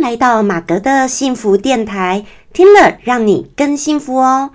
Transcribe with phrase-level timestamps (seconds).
[0.00, 4.50] 来到马格的幸福电台，听了让你更幸福哦。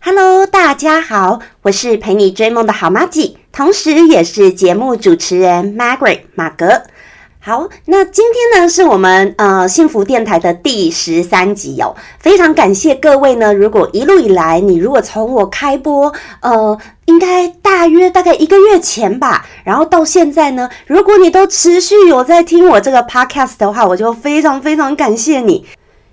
[0.00, 6.84] Hello，大家好，我是陪你追梦的好妈吉，同时也是节目主持人 Margaret 马格。
[7.44, 13.52] 好，那今天呢是我们呃幸福电台的第十三集哦，非常感谢各位呢。
[13.52, 25.66] 如果一路以来，你如果从我开播呃，应该大约大概一个月前吧，然后到现在呢，如果你都持续有在听我这个 podcast 的话，我就非常非常感谢你。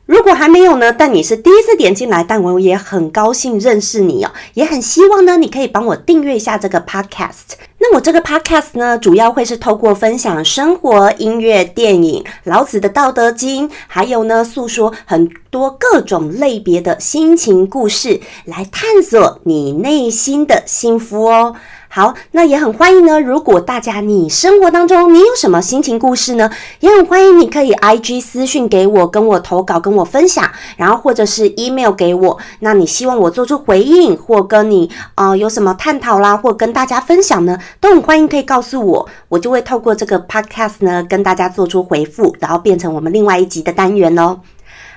[0.08, 7.69] 如果还没有呢，但你是第一次点进来，但我也很高兴认识你哦，也很希望呢，你可以帮我订阅一下这个 podcast。
[7.92, 21.56] 我这个 podcast 呢，主要会是透过分享生活、音乐、电影、老子的《道德经》，还有呢，诉说很多各种类别的心情故事，来探索你内心的幸福哦。
[21.92, 23.20] 好，那也很欢迎呢。
[23.20, 26.52] 如果大家你生活当中你有什么心情故事呢？
[26.82, 32.38] 也很欢迎你可以 I G 私讯给我，跟我投稿，跟我分享，然后或者是 email 给我。
[32.60, 44.42] 那你希望我做出回应，或跟你呃有什么探讨啦，或跟大家分享呢，都很欢迎可以告诉我，我就会透过这个 podcast 呢跟大家做出回复，然后变成我们另外一集的单元哦。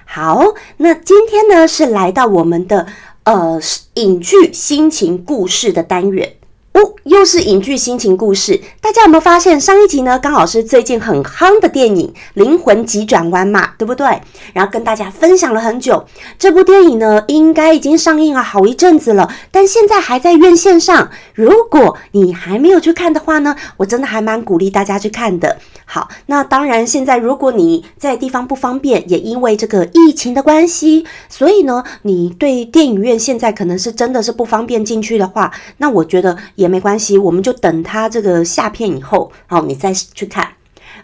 [0.05, 0.45] 好，
[0.77, 2.87] 那今天呢是来到我们的
[3.25, 3.59] 呃
[3.95, 6.35] 影剧心情故事的单元。
[6.73, 10.19] 哦，又是影剧心情故事，大家有没有发现上一集呢？
[10.19, 14.07] 刚好是最近很夯的电影《灵魂急转弯》嘛，对不对？
[14.55, 16.07] 然后跟大家分享了很久。
[16.39, 21.11] 这部电影呢，应该已经上映了好一阵子了，但现在还在院线上。
[21.35, 25.59] 如果你还没有去看的话呢，我真的还蛮鼓励大家去看的。
[25.85, 36.39] 好，那当然，现在如果你在地方不方便，也因为这个疫情的关系，所以呢，你对电影院现在可能是真的是不方便进去的话，那我觉得。
[36.63, 40.55] 也没关系，我们就等它这个下片以后，好，你再去看。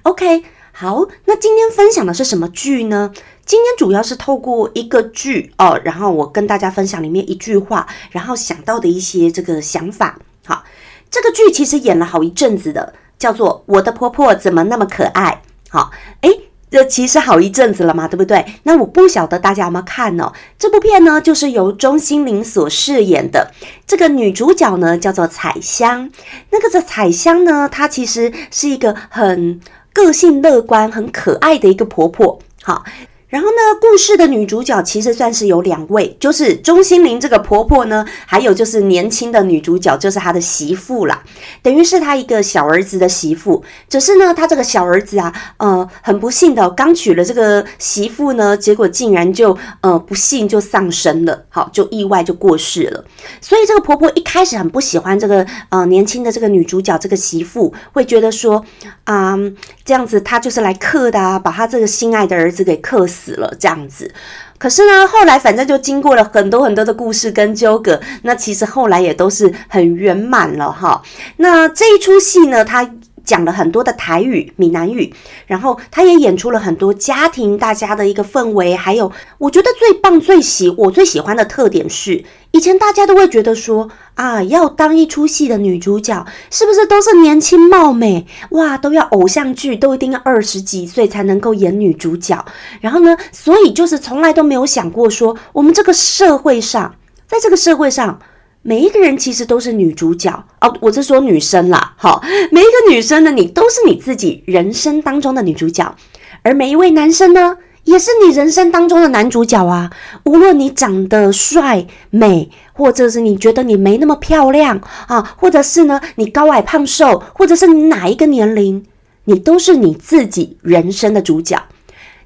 [0.04, 3.12] OK，好，那今天分享的是什么剧呢？
[3.44, 10.18] 今天主要是透过一个剧哦，然后我跟大家分享里面一句话，然后想到的一些这个想法。
[10.46, 10.64] 好，
[11.10, 15.42] 这个剧其实演了好一阵子的，叫做《我的婆婆怎么那么可爱》。
[15.70, 15.90] 好，
[16.20, 16.47] 诶。
[16.70, 18.44] 这其实好一阵子了嘛，对不对？
[18.64, 20.32] 那我不晓得大家有没有看哦？
[20.58, 23.50] 这部片呢，就是由钟欣凌所饰演的
[23.86, 26.10] 这个女主角呢，叫做彩香。
[26.50, 29.60] 那个这彩香呢，她其实是一个很
[29.92, 32.38] 个性乐观、很可爱的一个婆婆。
[32.62, 32.84] 好。
[33.28, 41.22] 然后呢，故事的女主角其实算是有两位，就是钟心凌这个婆婆呢，还有就是年轻的女主角，就是她的媳妇啦，
[41.60, 43.62] 等于是她一个小儿子的媳妇。
[43.86, 53.04] 只是呢，她这个小儿子啊，呃，很不幸的，刚娶了这个媳妇呢，结果竟然就呃不幸就丧生了，好，就意外就过世了。
[53.42, 58.64] 所以这个婆婆一开始很不喜欢这个呃年轻的这个女主角这个媳妇，会觉得说
[59.04, 59.36] 啊，
[59.84, 63.17] 这样子她就是来克的啊，把她这个心爱的儿子给克死。
[63.18, 64.12] 死了这样子，
[64.58, 71.02] 可是呢，后来反正就经过了很多很多的故事跟纠葛，那其实后来也都是很圆满了哈。
[71.38, 72.88] 那这一出戏呢，它
[73.28, 75.12] 讲了很多的台语、闽南语，
[75.46, 82.24] 然后他也演出了很多家庭大家的一个氛围，还有我觉得最棒、最喜我最喜欢的特点是。
[82.52, 88.78] 以前大家都会觉得说啊，要当一出戏的女主角，是不是都是年轻貌美哇？
[88.78, 92.42] 都要偶像剧，都一定要二十几岁才能够演女主角。
[92.80, 96.94] 然后呢，所以就是从来都没有想过说，我们这个社会上，
[97.26, 98.18] 在这个社会上，
[98.62, 100.76] 每一个人其实都是女主角哦。
[100.80, 105.94] 我是说女生啦，好，每一个女生呢，你都是你自己人生当中的女主角，
[106.42, 107.58] 而每一位男生呢？
[107.84, 109.90] 也是你人生当中的男主角啊！
[110.24, 118.84] 无论你长得帅美，或者是你觉得你没那么漂亮啊，或者是呢你高矮胖瘦，或者是你哪一个年龄，
[119.24, 121.58] 你都是你自己人生的主角。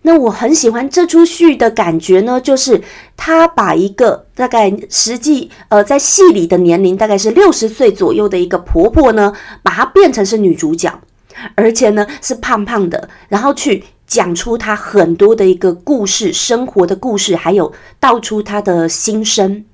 [0.03, 2.83] 那我很喜欢这出戏的感觉呢，就是
[3.17, 9.33] 他把一个大概实际呃在戏里的年龄大概是六十岁左右的一个婆婆呢，
[9.63, 11.01] 把她变成是女主角，
[11.55, 13.85] 而且呢是胖胖的，然后去。
[14.05, 19.65] 讲出她很多的一个故事，生活的故事，还有道出她的心声。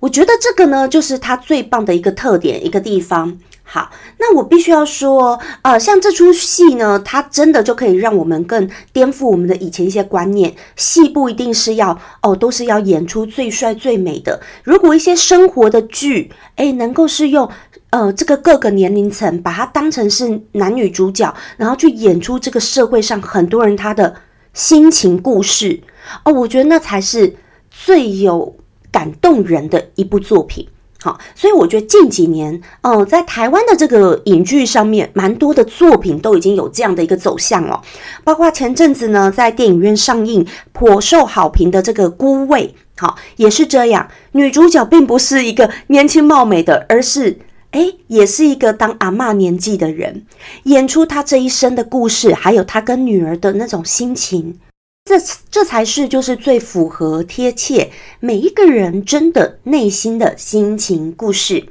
[0.00, 3.38] 我觉得这个呢，就是他最棒的一个特点，一个地方。
[3.68, 10.54] 好，那我必须要说，呃，像这出戏呢，它真的就可以让我们更颠覆我们的以前一些观念。
[10.76, 14.40] 戏不一定是要哦，都是要演出最帅最美的。
[14.62, 17.50] 如果一些生活的剧，诶，能够是用。
[17.90, 24.14] 呃，这个各个年龄层把它当成是男女主角，然后去演出这个社会上很多人他的
[24.52, 25.80] 心情故事
[26.24, 27.36] 哦，我觉得那才是
[27.70, 28.54] 最有
[28.90, 30.68] 感动人的一部作品。
[31.06, 37.80] 好，所以我觉得近几年，呃，在台湾的这个影剧上面，蛮多的作品都已经有这样的一个走向了。
[38.24, 44.08] 包括前阵子呢，在电影院上映颇受好评的这个《孤味》，好，也是这样。
[44.32, 47.38] 女主角并不是一个年轻貌美的，而是
[47.70, 50.24] 诶，也是一个当阿嬷年纪的人，
[50.64, 54.58] 演出她这一生的故事，还有她跟女儿的那种心情。
[55.06, 55.14] 这
[55.48, 61.68] 这才是就是最符合贴切每一个人真的内心的心情故事。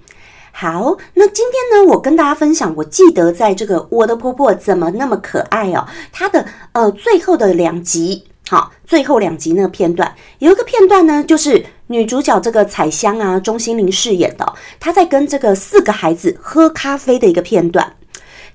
[0.53, 17.97] 好，那今天呢，我跟大家分享，我记得在这个我的婆婆怎么那么可爱哦，它的呃最后的两集，好，最后两集那个片段，有一个片段呢，就是女主角这个彩香啊，钟欣凌饰演的，她在跟这个四个孩子喝咖啡的一个片段。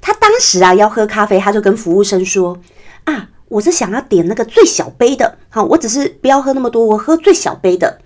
[0.00, 2.58] 她当时啊要喝咖啡，她就跟服务生说
[3.04, 3.28] 啊。
[3.50, 7.98] 我是想要点那个最小杯的，好，我只是不要喝那么多，我喝最小杯的。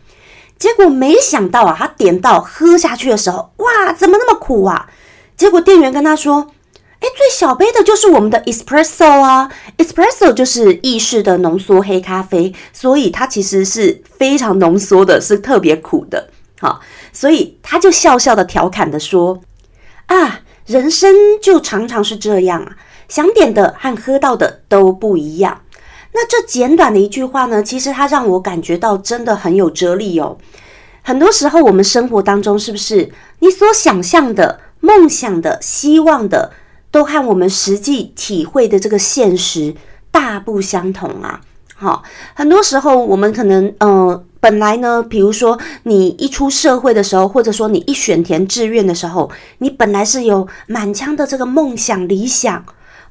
[0.58, 4.88] 结果没想到啊，他点到喝下去的时候，哇，怎么那么苦啊？
[5.36, 6.50] 结果店员跟他说
[6.98, 16.30] ：“哎，最小杯的就是我们的 espresso 啊，espresso 就是意式的浓缩黑咖啡，所以它其实是非常浓缩的，是特别苦的。
[16.58, 16.80] 好，
[17.12, 19.42] 所以他就笑笑的调侃的说：
[20.06, 22.76] 啊，人生就常常是这样啊。”
[23.08, 25.60] 想点的和喝到的都不一样。
[26.12, 30.38] 那这简短的一句话呢，其实它让我感觉到真的很有哲理哦。
[31.02, 33.10] 很多时候，我们生活当中是不是
[33.40, 36.52] 你所想象的、梦想的、希望的，
[36.90, 39.74] 都和我们实际体会的这个现实
[40.10, 41.40] 大不相同啊？
[41.74, 42.04] 好，
[42.34, 52.64] 很多时候我们可能，呃，本来呢，比如说你一出社会的时候，或者说你一选填志愿的时候，你本来是有满腔的这个梦想、理想。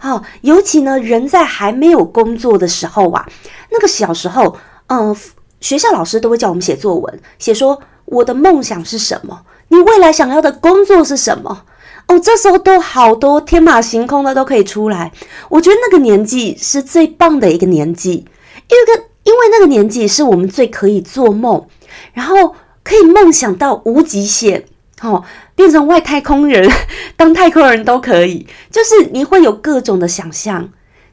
[0.04, 3.26] 哦，尤其呢，人在还没有工作的时候啊，
[3.72, 4.58] 那个小时候，
[4.88, 5.16] 嗯，
[5.62, 11.64] 学校老师都会叫我们写作文，写说我的梦想是什么，你未来想要的工作是什么？
[12.08, 15.14] 哦，这时候都好多天马行空的都可以出来。
[15.48, 21.66] 我觉得那个年纪是最棒的一个年纪，因为个因为那个年纪是我们最可以做梦，
[22.12, 22.54] 然后
[22.84, 24.66] 可以梦想到无极限。
[25.04, 25.24] 哦，
[25.54, 26.68] 变成外太空人，
[27.16, 30.70] 当太空人都可以，就是你会有各种的想象，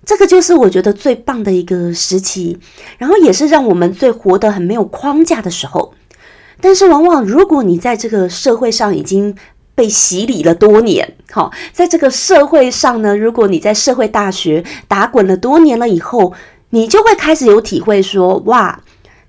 [0.06, 2.58] 这个就是我觉得最棒的一个时期，
[2.98, 5.92] 然后也是让我们最活得很没有框架的时候。
[6.60, 9.34] 但是往往如果你在这个社会上已经
[9.74, 16.32] 被洗礼了多年，好，在这个社会上呢，如果你在社会大学打滚了多年了以后，
[16.70, 18.78] 你就会开始有体会说，哇，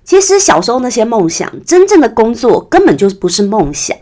[0.04, 3.96] 其实小时候那些梦想，真正的工作根本就不是梦想。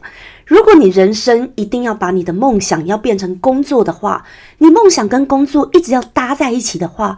[0.50, 4.26] 如果你人生一定要把你的梦想要变成工作的话，
[4.58, 7.17] 你梦想跟工作一直要搭在一起的话，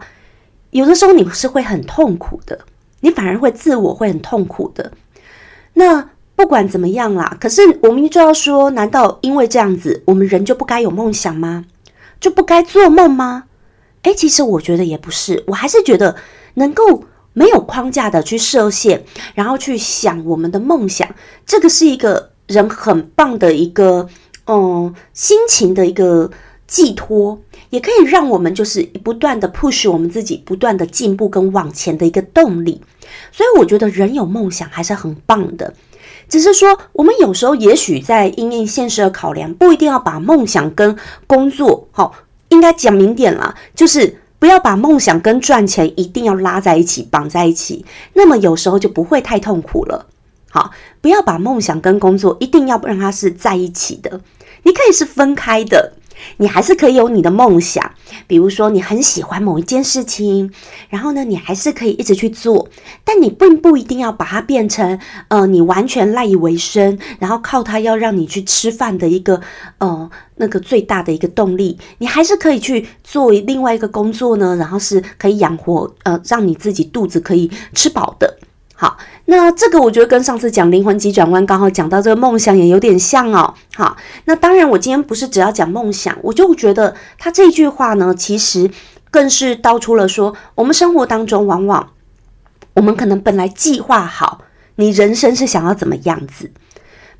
[0.69, 2.59] 有的时候你是会很痛苦的，
[2.99, 4.91] 你反而会自我会很痛苦的。
[5.73, 11.65] 那不管怎么样啦，可是我们就要说，难道因为这样子，我们人就不该有梦想吗？
[12.19, 13.45] 就不该做梦吗？
[14.03, 16.15] 诶，其实我觉得也不是，我还是觉得
[16.53, 19.03] 能够没有框架的去设限，
[19.33, 21.09] 然后去想我们的梦想，
[21.47, 22.32] 这个是一个。
[22.47, 24.07] 人很棒的一个，
[24.47, 26.29] 嗯，心情的一个
[26.67, 32.81] 寄托，也可以让我们就是不断的 push 我们自己，不断的进步跟往前的一个动力。
[33.31, 35.73] 所以我觉得人有梦想还是很棒的，
[36.27, 40.97] 只是说我们有时候也许在因应现实的考量，不一定要把梦想跟
[41.27, 42.13] 工作，好，
[42.49, 50.07] 应该讲明点了，就是不要把梦想跟赚钱一定要拉在一起，绑在一起，那么有时候就不会太痛苦了。
[50.53, 50.69] 好，
[51.01, 54.21] 不要把梦想跟工作一定要让它是在一起的，
[54.61, 55.93] 你可以是分开的，
[56.37, 57.91] 你还是可以有你的梦想。
[58.27, 60.53] 比如说，你很喜欢某一件事情，
[60.89, 62.69] 然后呢，你还是可以一直去做，
[63.03, 69.41] 但你并不一定要把它变成呃，你完全赖以为生，然后靠它要让你去吃饭的一个
[69.79, 71.79] 呃那个最大的一个动力。
[71.97, 78.37] 你还是可以去做另外一个工作呢，然后是可以养活呃，让你自己肚子可以吃饱的。
[78.75, 83.53] 好，那这个我觉得跟上次讲灵魂急转弯刚好讲到这个梦想也有点像哦。
[83.75, 88.69] 好，那当然我今天不是只要讲梦想，我就觉得他这句话呢，其实
[89.11, 91.91] 更是道出了说，我们生活当中往往
[92.73, 94.41] 我们可能本来计划好
[94.75, 96.51] 你人生是想要怎么样子，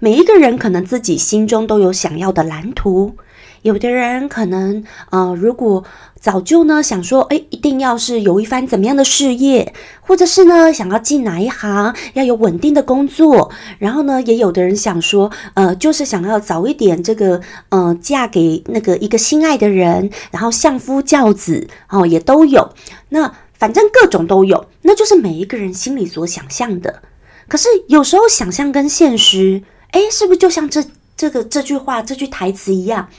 [0.04, 3.16] 每一个人可能自己心中都有想要的蓝图。
[3.62, 5.86] 有的人可能，呃，如果
[6.20, 22.74] 早就呢想说，哎，一定要是有一番怎么样的事业，或者是呢想要进哪一行，要有稳定的工作，然后呢，也有的人想说，呃，就是想要早一点这个，呃，嫁给那个一个心爱的人，然后相夫教子，哦，也都有。
[23.08, 27.04] 那反正各种都有，那就是每一个人心里所想象的。
[27.48, 29.64] 可是有时候想象跟现实。
[29.94, 30.84] 诶，是不是就像这
[31.16, 33.10] 这个这句话这句台词一样，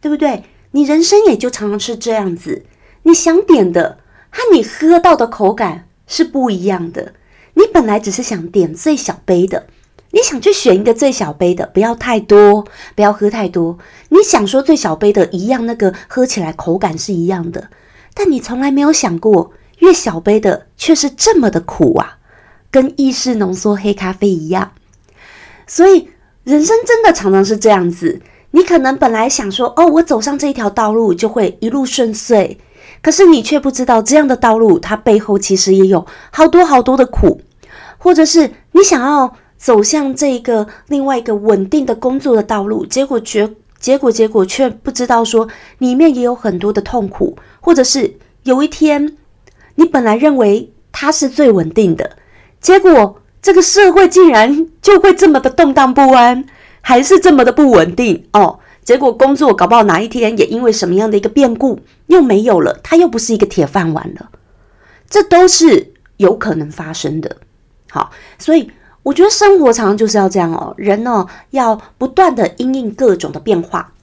[0.00, 0.44] 对不对？
[0.72, 2.64] 你人生也就常常是这样子，
[3.04, 3.98] 你想点的
[4.30, 7.14] 和你喝到的口感是不一样的。
[7.54, 9.68] 你本来只是想点最小杯的，
[10.10, 13.78] 你想去选一个最小杯的，不要太多，不要喝太多。
[14.08, 17.70] 你想说最小杯的一样，那个喝起来口感是一样的，
[18.12, 22.18] 但你从来没有想过，越小杯的却是这么的苦啊，
[22.72, 24.72] 跟意式浓缩黑咖啡一样。
[25.68, 26.10] 所以
[26.44, 28.20] 人生真的常常是这样子。
[28.52, 32.56] 你可能本来想说，哦，我走上这一条道路就会一路顺遂，
[33.02, 37.40] 可是你却不知道，这样的道路它背后其实也有好多好多的苦，
[37.98, 45.48] 或者是你想要走向这一个另外一个稳定的工作的道路，结果结结果结果却不知道说
[45.78, 49.16] 里面也有很多的痛苦，或者是有一天
[49.74, 52.16] 你本来认为它是最稳定的，
[52.60, 56.46] 结果这个社会竟然就会这么的动荡不安。
[56.86, 64.28] 还是这么的不稳定哦，结果工作搞不好哪一天也因为什么样的一个变故又没有了，它又不是一个铁饭碗了，
[65.08, 67.38] 这都是有可能发生的。
[67.88, 68.70] 好，所以
[69.02, 73.94] 我觉得生活常常就是要这样哦，人呢要不断的因应各种的变化。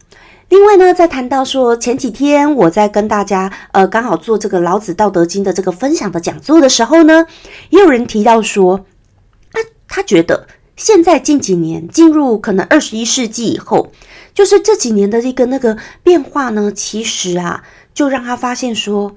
[0.50, 7.28] 另外呢，在谈到说前几天我在跟大家呃刚好做这个老子道德经的这个分享的讲座的时候呢，
[7.70, 8.84] 也有人提到说，
[9.92, 10.48] 他觉得。
[10.78, 13.92] 现在近几年进入可能二十一世纪以后，
[14.34, 17.62] 就是这几年的一个那个变化呢，其实啊，
[17.94, 19.16] 就让他发现说，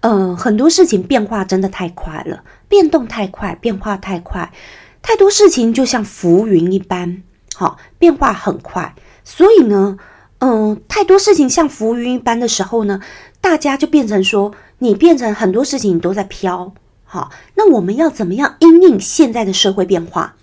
[0.00, 4.52] 呃，很多事情变化真的太快了，变动太快，变化太快，
[5.00, 7.22] 太多事情就像浮云一般，
[7.54, 8.94] 好，变化很快，
[9.24, 9.96] 所以呢，
[10.40, 13.00] 嗯，太多事情像浮云一般的时候呢，
[13.40, 16.74] 大家就变成说，你变成很多事情你都在飘，
[17.10, 20.34] 好，那我们要怎么样因应现在的社会变化？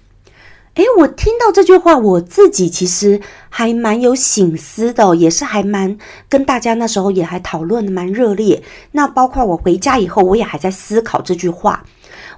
[0.74, 5.96] 诶，我听到这句话，我自己其实还蛮有醒思的，也是还蛮
[6.28, 8.64] 跟大家那时候也还讨论的蛮热烈。
[8.94, 11.86] 那包括我回家以后，我也还在思考这句话。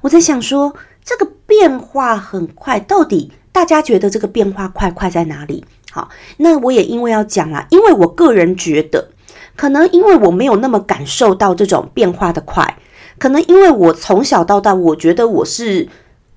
[0.01, 5.63] 我在想说，这个变化很快，到底大家觉得这个变化快快在哪里？
[5.89, 9.07] 好，那我也因为要讲啦，因为我个人觉得，
[9.55, 12.77] 可能因为我没有那么感受到这种变化的快，
[13.17, 15.87] 可能因为我从小到大，我觉得我是。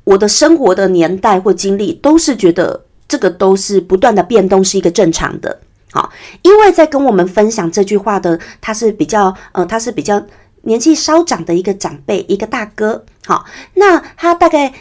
[0.03, 5.61] 我的生活的年代或经历，都是觉得这个都是不断的变动，是一个正常的。
[5.93, 6.11] 好，
[6.43, 10.21] 因为在跟我们分享这句话的，他是比较呃，他是比较
[10.63, 13.05] 年纪稍长的一个长辈，一个大哥。
[13.27, 13.45] 好，
[13.75, 14.73] 那他大概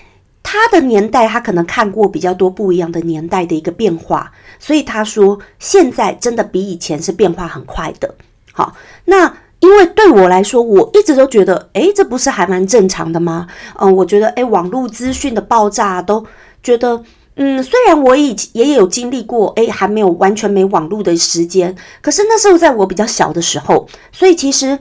[0.42, 8.16] 他的年代，他可能看过比较多不一样的年代的一个变化，所以他说现在真的比以前是变化很快的。
[8.54, 8.74] 好，
[9.06, 9.36] 那。
[9.60, 13.48] 因为对我来说，我一直都觉得，诶，这不是还蛮正常的吗？
[13.78, 16.26] 嗯，我觉得，诶，网络资讯的爆炸，都
[16.64, 17.04] 觉得，
[17.36, 24.80] 嗯，虽然我以前也有经历过，诶，还没有完全没网络的时间，可是那时候在我比较小的时候，所以其实，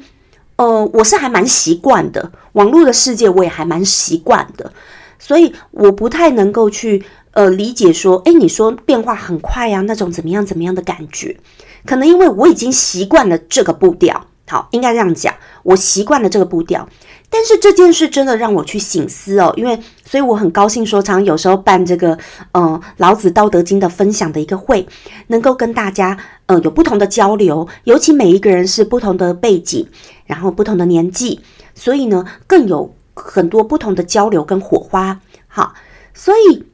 [0.57, 4.73] 呃，我是还蛮习惯的，网络的世界我也还蛮习惯的，
[5.19, 11.37] 所以我不太能够去，呃，理解说，诶，你说变化很快呀，那种怎么样怎么样的感觉，
[11.85, 14.27] 可能因为我已经习惯了这个步调。
[14.49, 15.35] 好，应该这样讲。
[15.63, 16.89] 我习惯了这个步调，
[17.29, 19.53] 但是这件事真的让我去醒思哦。
[19.57, 22.19] 因为，所以我很高兴说，常有时候办这个，
[22.53, 24.89] 嗯，老子道德经的分享的一个会，
[25.27, 27.69] 能够跟大家，嗯，有不同的交流。
[27.85, 29.87] 尤其每一个人是不同的背景，
[30.25, 31.41] 然后不同的年纪，
[31.75, 35.21] 所以呢，更有很多不同的交流跟火花。
[35.47, 35.75] 好，
[36.15, 36.65] 所以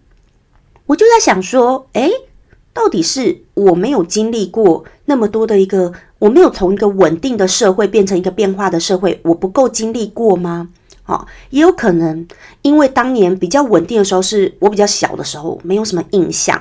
[0.87, 2.11] 我就在想说，诶，
[2.75, 5.91] 到底是我没有经历过那么多的一个。
[6.21, 10.71] 我没有从一个稳定的社会变成一个变化的社会，我不够经历过吗？
[11.05, 12.27] 哦，也有可能，
[12.63, 16.59] 因为当年比较稳定的时候是我比较小的时候，没有什么印象，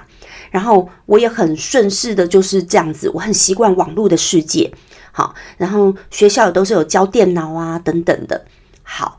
[0.52, 4.70] 然后我也很顺势的就是这样子，我很习惯网络的世界，
[5.14, 8.44] 好，然后学校也都是有教电脑啊等等的，
[8.82, 9.18] 好，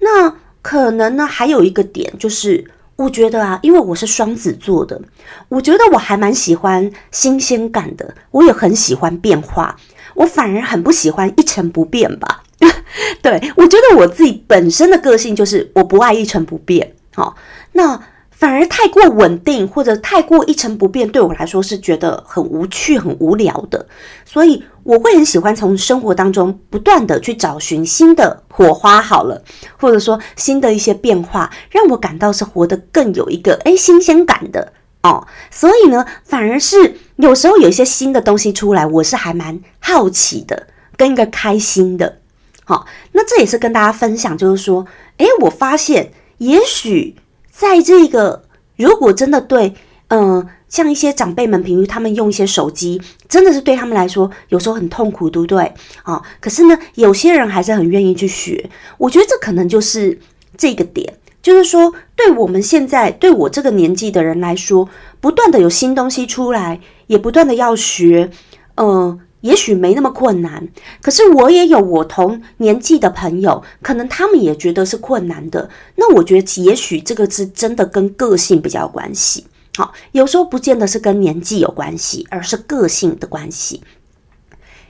[0.00, 2.70] 那可能呢还有一个点就是。
[2.96, 5.00] 我觉得啊，因为我是双子座的，
[5.48, 9.76] 我觉得我还蛮喜欢新鲜感的，我也很喜欢变化，
[10.14, 12.42] 我反而很不喜欢一成不变吧。
[13.22, 16.94] 对我觉得我自己本身的个性就是我不爱一成不变。
[17.14, 17.36] 好，
[17.72, 18.00] 那。
[18.38, 23.86] 反而太过稳定或者太过一成不变，对我来说是觉得很无趣、很无聊的。
[24.26, 29.42] 所以我会很喜欢从生活当中不断的去找寻新的火花，好了，
[29.78, 34.70] 或者说新的一些变化，让我感到是活得更有一个诶新鲜感的
[35.02, 35.26] 哦。
[35.50, 40.66] 所以呢，反而是有时候有一些新的东西出来，我是还蛮好奇的，
[40.98, 42.18] 跟一个开心的。
[42.66, 47.16] 好，那这也是跟大家分享，就是说，诶，我发现也许。
[47.58, 48.42] 在这个，
[48.76, 49.72] 如果真的对，
[50.08, 55.72] 嗯，像一些长辈们，比如他们用一些手机，真的是对他们来说有时候很痛苦，对不对？
[56.02, 58.68] 啊，可是呢，有些人还是很愿意去学。
[58.98, 60.18] 我觉得这可能就是
[60.58, 61.10] 这个点，
[61.40, 64.86] 就是说，对我们现在对我这个年纪的人来说，
[65.18, 68.30] 不断的有新东西出来，也不断的要学，
[68.74, 69.18] 嗯。
[69.46, 70.68] 也许没那么困难，
[71.00, 75.70] 可是我也有我同年纪的朋友，可能他们也觉得是困难的。
[75.94, 79.46] 那我觉得，也许这个是真的跟个性比较有关系。
[79.76, 83.82] 好，有时候不见得是跟年纪有关系，而是个性的关系。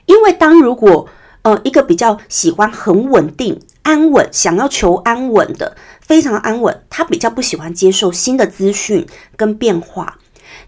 [0.07, 1.09] 因为当如果
[1.43, 10.19] 呃一个比较喜欢很稳定、安稳，想要求安稳的，非常安稳，他比较不喜欢接受新的资讯跟变化。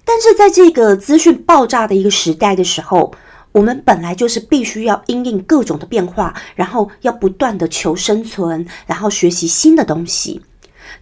[0.05, 3.15] 但是在这个资讯爆炸的一个时代的时候，
[3.53, 10.43] 我们本来就是必须要因应各种的变化，然后要不断的求生存，然后学习新的东西。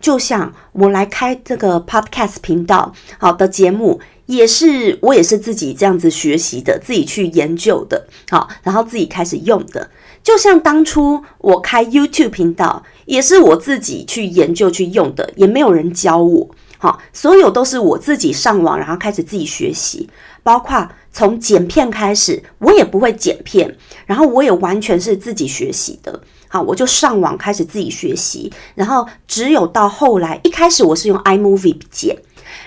[0.00, 9.88] 就像我来开这个 podcast 频道，好的节目也是我也是自己这样子学习的，自己去研究的，好，然后自己开始用的。
[10.24, 20.08] 就像当初我开 YouTube 频道，也是我自己去研究去用的，也没有人教我，好，所有都是我自己上网，然后开始自己学习，
[20.42, 20.88] 包括。
[21.12, 26.20] 从剪片开始，我也不会剪片，然后我也完全是自己学习的。
[26.46, 32.14] 好，我就上网开始自己学习，然后只有到后来，一开始我是用 iMovie 剪，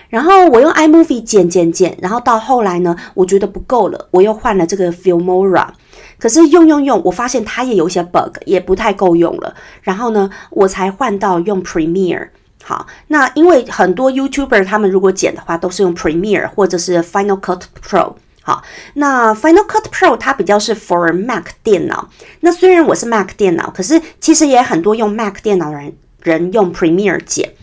[0.10, 5.68] 然后我用 iMovie 剪剪剪，然后到后来呢，我觉得不够了，我又换了这个 Filmora，
[6.18, 12.30] 可是用用用，我发现它也有一些 bug，也不太够用了，然后呢，我才换到用 Premiere。
[12.64, 18.14] 好，那因为很多 YouTuber 他们如果剪的话，都是用 Premiere 或者是 Final Cut Pro。
[18.42, 18.64] 好，
[18.96, 22.10] 那 Final Cut Pro 它比较是 for Mac 电脑。
[22.42, 27.54] 那虽然我是 Mac 电脑，可是其实也很多用 Mac 电脑的人人用 Premiere 剪。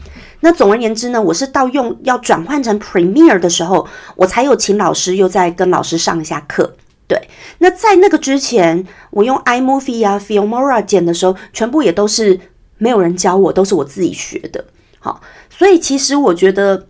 [0.40, 6.76] 那总而言之呢，我是到用要转换成 Premiere 的时候，我才有请老师又在跟老师上一下课。
[7.08, 12.38] 对，那在那个之前，我用 iMovie 啊 Filmora 剪的时候，全部也都是
[12.78, 14.64] 没有人教我，都是我自己学的。
[15.06, 16.86] 好，所以其实我觉得。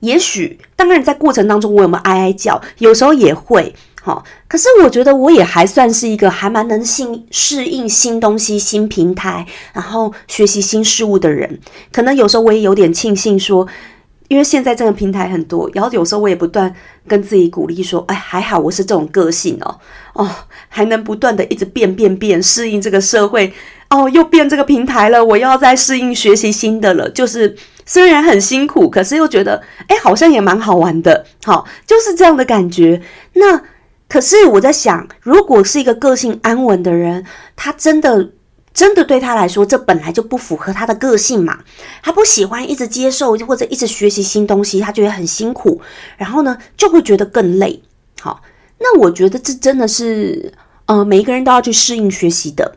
[0.00, 2.62] 也许，当然，在过程当中，我有没有哀哀叫？
[2.78, 4.22] 有时候也会，好。
[4.46, 7.02] 可是我觉得我也还算是一个还蛮能适
[7.32, 11.58] 适应新东西、新平台，然后学习新事物的人。
[11.90, 13.66] 可能有时候我也有点庆幸，说，
[14.28, 16.72] 因为现在这个平台很多，然后有时候我也不断
[17.08, 19.80] 跟自己鼓励说，哎，还好我是这种个性哦，
[20.12, 20.30] 哦，
[20.68, 23.52] 还能不断的一直变变变，适应这个社会。
[23.90, 27.08] 哦，又变这个平台了，我要再适应学习新的了。
[27.08, 31.24] 就是虽然很辛苦，可是又觉得，哎，好像也蛮好玩的。
[31.44, 33.00] 好，就是这样的感觉。
[33.32, 33.62] 那
[34.06, 37.24] 可是我在想，如果是一个个性安稳的人，
[37.56, 38.30] 他真的
[38.74, 41.60] 真的对他来说，这本来就不符合他的个性嘛。
[42.02, 45.80] 他不喜欢一直接受或者一直学习新东西，他觉得很辛苦，
[46.18, 47.82] 然后呢就会觉得更累。
[48.20, 48.42] 好，
[48.78, 50.52] 那我觉得这真的是，
[50.84, 52.76] 呃，每一个人都要去适应学习的。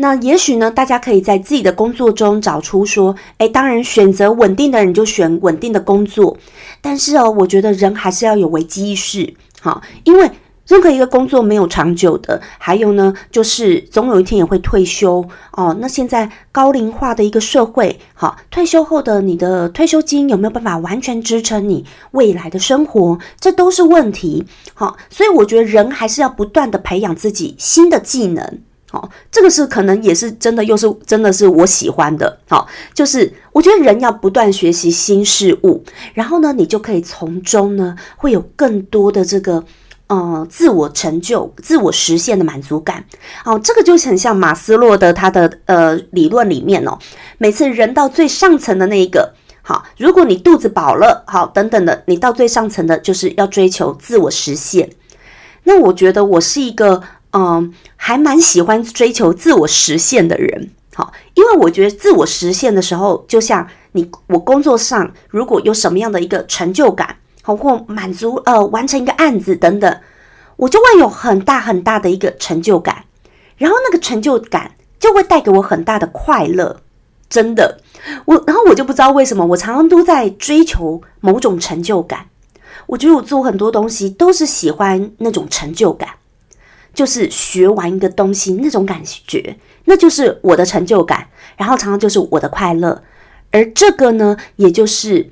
[0.00, 6.36] 那也许呢，大家可以在自己的工作中找出说，诶，当然选择稳定的人就选稳定的工作，
[6.80, 10.30] 但是哦，我觉得人还是要有危机意识，好，因为
[10.68, 15.76] 任何一个工作没有长久的，还有呢，就是总有一天也会退休哦。
[15.80, 28.60] 那现在高龄化的一个社会，好，退休后的你的退休金有没有办法完全支撑你未来的生活，这都是问题，好，所以我觉得人还是要不断的培养自己新的技能。
[28.90, 32.38] 哦，这个是可能也是真的，又是真的是我喜欢的。
[32.48, 39.62] 好，就是我觉得人要不断学习新事物，然后呢，你就可以从中呢会有更多的这个
[40.06, 43.04] 呃自我成就、自我实现的满足感。
[43.44, 46.98] 哦，这个就很像马斯洛的他的呃理论里面哦，
[47.36, 54.88] 每次人到最上层的那一个，好，如果你肚子饱了，好等等的，你到最上层的就是要追求自我实现。
[55.64, 57.02] 那我觉得我是一个。
[57.32, 70.00] 嗯，还蛮喜欢追求自我实现的人，好，因为我觉得自我实现的时候，就像你我工作上如果有什么样的一个成就感，好或满足呃完成一个案子等等，
[70.56, 73.04] 我就会有很大很大的一个成就感，
[73.58, 76.80] 然后那个成就感就会带给我很大的快乐，
[77.28, 77.82] 真的，
[78.24, 82.26] 我然后我就不知道为什么我常常都在追求某种成就感，
[82.86, 86.08] 我觉得我做很多东西都是喜欢那种成就感。
[86.98, 93.04] 就是学完一个东西那种感觉，那就是我的成就感，然后常常就是我的快乐，
[93.52, 95.30] 而这个呢，也就是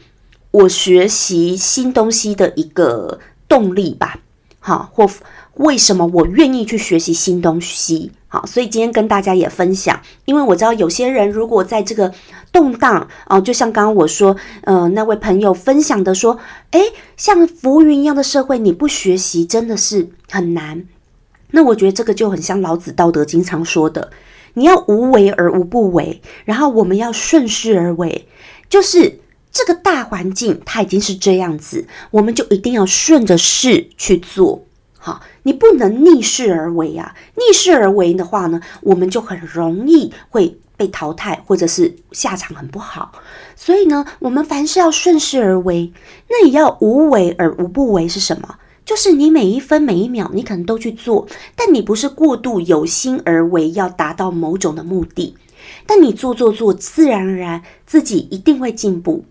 [0.53, 4.21] 我学习新东西的一个动力吧。
[4.61, 5.11] 好，或
[5.55, 8.13] 为什么我愿意去学习新东西？
[8.29, 12.15] 好，所以今天跟大家也分享，因为我知道有些人如果在这个
[12.53, 16.39] 动荡哦，就像刚刚我说，呃，那位朋友分享的说，
[16.71, 16.81] 诶，
[17.17, 20.85] 像浮云一样的社会，你不学习真的是很难。
[21.51, 24.11] 那我觉得这个就很像老子《道德经》常说的，
[24.55, 28.29] 你要无为而无不为，然后我们要顺势而为，
[28.69, 29.21] 就是
[29.53, 34.65] 这个大环境它已经是这样子，我们就一定要顺着势去做。
[34.99, 37.15] 好，你不能逆势而为啊！
[37.37, 43.13] 逆势而为的话呢，我们就很容易会被淘汰，或者是下场很不好。
[43.55, 45.93] 所以呢，我们凡事要顺势而为，
[46.29, 48.57] 那也要无为而无不为是什么？
[48.87, 55.35] 就是你每一分每一秒，你可能都去做，但你不是过度有心而为，要达到某种的目的。
[55.85, 59.25] 但你做做做，自然而然自己一定会进步。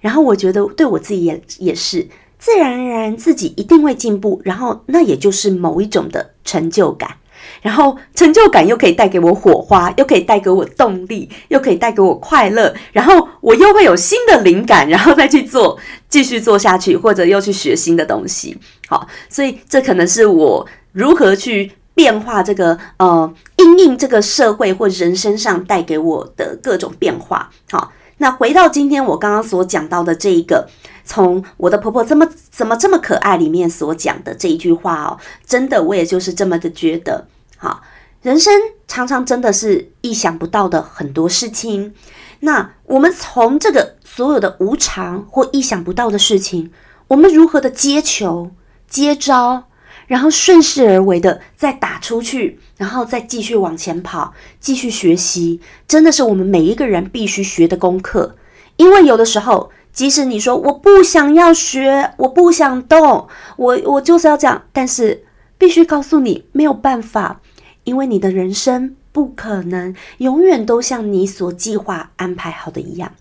[0.00, 2.06] 然后我觉得对我自己也也是。
[2.38, 7.16] 自然而然，自己一定会进步，然后那也就是某一种的成就感，
[7.62, 18.56] 然后成就感又可以带给我火花，又可以带给我动力，又可以带给我快乐，然后我又会有新的灵感，然后再去做，继续做下去，或者又去学新的东西。
[18.88, 27.50] 好，所以这可能是我如何去变化这个呃，应应这个社会或人生上带给我的各种变化。
[27.70, 27.92] 好。
[28.18, 30.66] 那回到今天我刚刚所讲到的这一个，
[31.04, 37.26] 从我的婆婆这么怎么这么可爱里面所讲的这一句话哦，真的我也就是这么的觉得。
[37.56, 37.82] 好，
[38.22, 38.52] 人生
[38.86, 41.94] 常常真的是意想不到的很多事情。
[42.40, 46.70] 那我们从这个所有的无常或意想不到的事情，
[47.08, 48.50] 我们如何的接球
[48.88, 49.64] 接招？
[50.06, 58.36] 然后顺势而为的再打出去，然后再继续往前跑，继续学习，真的是我们每一个人必须学的功课。
[58.76, 65.24] 因为有的时候，即使你说我不想要学，我不想动，我我就是要这样，但是
[65.58, 67.40] 必须告诉你没有办法，
[67.84, 73.12] 因为你的人生不可能永远都像你所计划安排好的一样，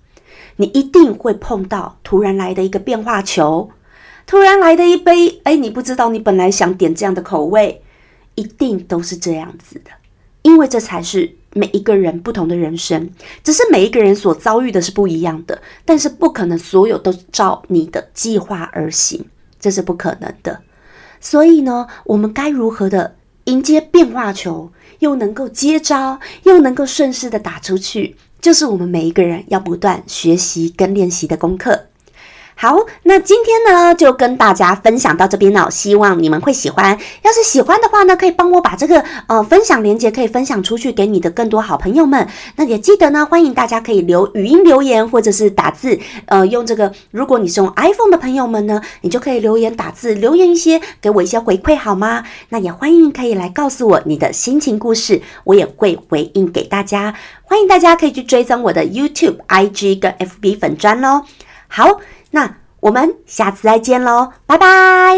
[0.58, 3.70] 你一定会碰到突然来的一个变化球。
[4.28, 7.84] 突然来的一杯，哎，你不知道，你本来想点这样的口味，
[8.34, 9.92] 一定都是这样子的，
[10.42, 13.08] 因为这才是每一个人不同的人生，
[13.44, 19.24] 只是每一个人所遭遇的是不一样的，但是不可能所有都照你的计划而行，
[19.60, 20.60] 这是不可能的。
[21.26, 31.86] 所以呢，我们该如何的迎接变化球，又能够接招，又能够顺势的打出去，就是我们每一个人要不断学习跟练习的功课。
[32.66, 36.98] 好，那今天呢就跟大家分享到这边了，希望你们会喜欢。
[37.22, 42.28] 要是喜欢的话呢，可以帮我把这个呃分享链接可以分享出去给你的更多好朋友们。
[42.56, 46.92] 那也记得呢，欢迎大家可以留语音留言或者是打字，呃，用这个。
[47.12, 52.24] 如果你是用 iPhone 的朋友们呢，你就可以留言打字，留言一些给我一些回馈好吗？
[52.50, 57.14] 那也欢迎可以来告诉我你的心情故事，我也会回应给大家。
[57.44, 61.22] 欢迎大家可以去追踪我的 YouTube、IG 跟 FB 粉砖喽。
[61.68, 62.00] 好。
[62.36, 65.16] 那我们下次再见喽拜拜。